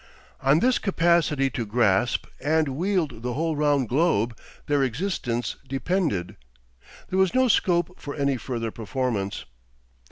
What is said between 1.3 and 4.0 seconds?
to grasp and wield the whole round